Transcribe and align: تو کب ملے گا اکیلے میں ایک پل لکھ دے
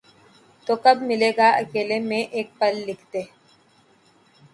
تو 0.67 0.73
کب 0.83 0.97
ملے 1.09 1.31
گا 1.37 1.49
اکیلے 1.61 1.99
میں 2.09 2.23
ایک 2.35 2.47
پل 2.59 2.73
لکھ 2.87 3.05
دے 3.13 3.21